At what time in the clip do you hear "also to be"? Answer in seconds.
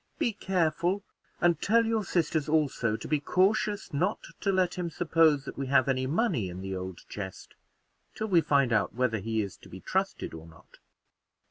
2.49-3.19